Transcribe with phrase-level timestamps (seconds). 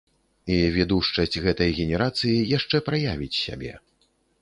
[0.55, 3.73] І відушчасць гэтай генерацыі яшчэ праявіць сябе.